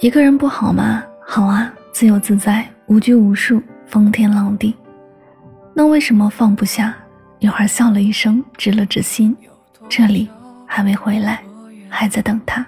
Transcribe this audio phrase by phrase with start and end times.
[0.00, 1.02] 一个人不好吗？
[1.26, 4.74] 好啊，自由自在，无拘无束，风天浪地。
[5.74, 6.96] 那为什么放不下？
[7.38, 9.36] 女孩笑了一声，直了直心，
[9.90, 10.26] 这里
[10.64, 11.42] 还没回来，
[11.86, 12.66] 还在等他。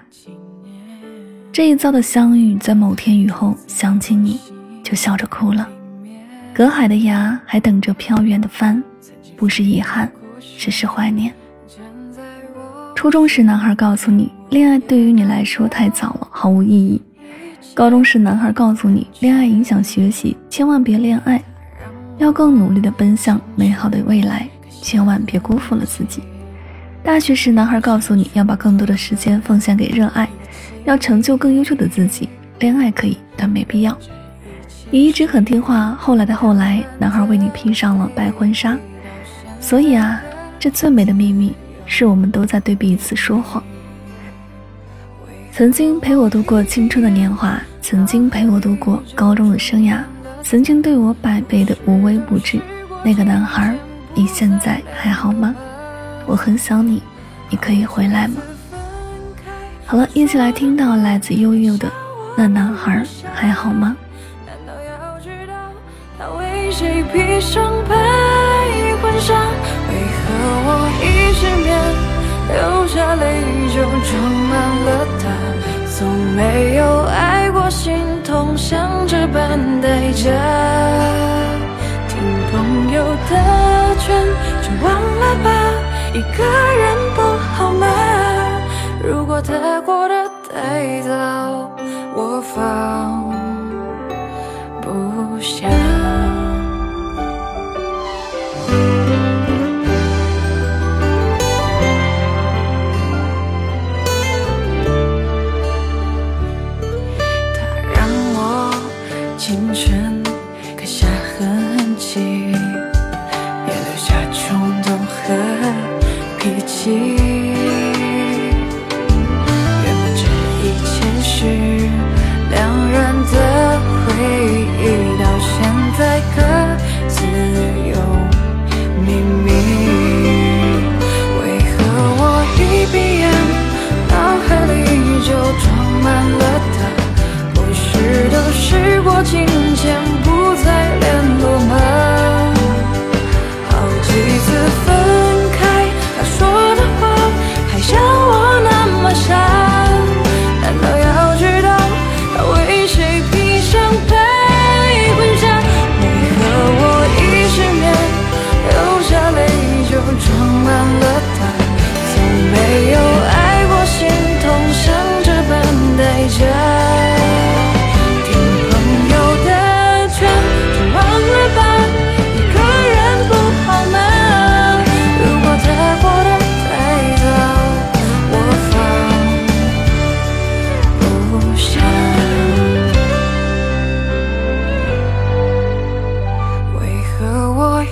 [1.51, 4.39] 这一遭的相遇，在某天雨后想起你，
[4.83, 5.67] 就笑着哭了。
[6.53, 8.81] 隔海的崖还等着飘远的帆，
[9.35, 10.07] 不是遗憾，
[10.59, 11.33] 只是怀念。
[12.93, 17.01] 初中时，男孩告诉你，恋爱对于你来说太早了，毫无意义。
[17.73, 21.43] 高中时，男孩告诉你，恋爱影响学习，千万别恋爱，
[22.17, 24.47] 要更努力的奔向美好的未来，
[24.81, 26.21] 千万别辜负了自己。
[27.03, 30.29] 大学时，男孩告诉你要把更多的时间奉献给热爱，
[30.85, 32.29] 要成就更优秀的自己。
[32.59, 33.97] 恋爱可以，但没必要。
[34.91, 38.77] 你一直很听话，后来的后来，男孩为你披上了白婚纱。
[39.59, 40.21] 所以啊，
[40.59, 41.53] 这最美的秘密，
[41.87, 43.63] 是我们都在对彼此说谎。
[45.55, 49.99] 曾经陪我度过青春的年华，曾经陪我度过高中的生涯，
[50.41, 52.59] 曾经对我百倍的无微不至，
[53.05, 53.75] 那个男孩，
[54.15, 55.53] 你现在还好吗？
[56.25, 57.03] 我很想你，
[57.51, 58.41] 你可以回来吗？
[59.85, 61.87] 好了，一起来听到来自悠悠的
[62.35, 63.95] 那男孩还好吗？
[63.95, 64.41] 为
[70.17, 70.25] 何
[70.65, 71.05] 我一
[71.37, 71.69] 失眠
[72.49, 73.23] 流下泪
[73.69, 74.11] 就装
[74.49, 74.51] 满
[74.85, 74.89] 了，
[76.35, 80.31] 没有爱过，心痛像这般代价。
[82.07, 82.19] 听
[82.51, 84.25] 朋友的劝，
[84.61, 85.49] 就忘了吧，
[86.13, 87.21] 一个人不
[87.55, 87.87] 好吗？
[89.03, 91.69] 如果他过得太糟，
[92.15, 93.22] 我放
[109.45, 111.05] 青春刻下
[111.37, 115.35] 痕迹，也留下冲动和
[116.39, 117.62] 脾气。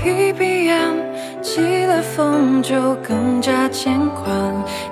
[0.05, 0.77] 一闭眼
[1.41, 4.25] 起了风就更加牵挂。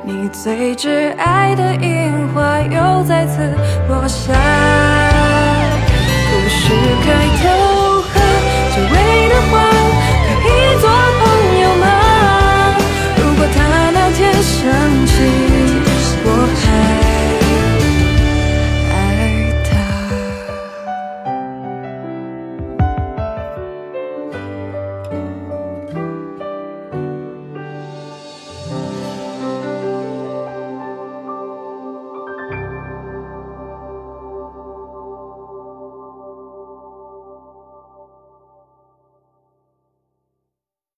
[0.03, 2.28] 你最挚爱的樱